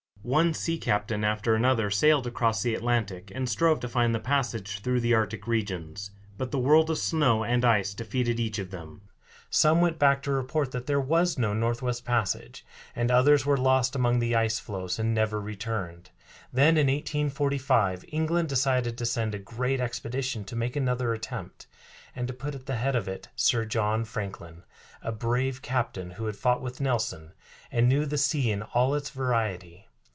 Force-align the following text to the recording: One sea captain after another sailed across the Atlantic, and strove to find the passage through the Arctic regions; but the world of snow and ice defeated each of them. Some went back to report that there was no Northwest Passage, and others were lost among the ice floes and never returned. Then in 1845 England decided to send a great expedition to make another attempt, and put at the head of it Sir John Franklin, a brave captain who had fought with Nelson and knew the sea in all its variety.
One 0.23 0.53
sea 0.53 0.77
captain 0.77 1.23
after 1.23 1.55
another 1.55 1.89
sailed 1.89 2.27
across 2.27 2.61
the 2.61 2.75
Atlantic, 2.75 3.31
and 3.33 3.49
strove 3.49 3.79
to 3.79 3.89
find 3.89 4.13
the 4.13 4.19
passage 4.19 4.81
through 4.81 4.99
the 4.99 5.15
Arctic 5.15 5.47
regions; 5.47 6.11
but 6.37 6.51
the 6.51 6.59
world 6.59 6.91
of 6.91 6.99
snow 6.99 7.43
and 7.43 7.65
ice 7.65 7.95
defeated 7.95 8.39
each 8.39 8.59
of 8.59 8.69
them. 8.69 9.01
Some 9.49 9.81
went 9.81 9.97
back 9.97 10.21
to 10.21 10.31
report 10.31 10.73
that 10.73 10.85
there 10.85 11.01
was 11.01 11.39
no 11.39 11.55
Northwest 11.55 12.05
Passage, 12.05 12.63
and 12.95 13.09
others 13.09 13.47
were 13.47 13.57
lost 13.57 13.95
among 13.95 14.19
the 14.19 14.35
ice 14.35 14.59
floes 14.59 14.99
and 14.99 15.15
never 15.15 15.41
returned. 15.41 16.11
Then 16.53 16.77
in 16.77 16.85
1845 16.85 18.05
England 18.09 18.47
decided 18.47 18.99
to 18.99 19.07
send 19.07 19.33
a 19.33 19.39
great 19.39 19.81
expedition 19.81 20.43
to 20.45 20.55
make 20.55 20.75
another 20.75 21.15
attempt, 21.15 21.65
and 22.15 22.37
put 22.37 22.53
at 22.53 22.67
the 22.67 22.75
head 22.75 22.95
of 22.95 23.07
it 23.07 23.29
Sir 23.35 23.65
John 23.65 24.05
Franklin, 24.05 24.65
a 25.01 25.11
brave 25.11 25.63
captain 25.63 26.11
who 26.11 26.27
had 26.27 26.35
fought 26.35 26.61
with 26.61 26.79
Nelson 26.79 27.31
and 27.71 27.89
knew 27.89 28.05
the 28.05 28.19
sea 28.19 28.51
in 28.51 28.61
all 28.61 28.93
its 28.93 29.09
variety. 29.09 29.87